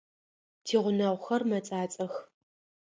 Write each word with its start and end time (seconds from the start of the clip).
Тигъунэгъухэр 0.65 1.41
мэцӏацӏэх. 1.49 2.13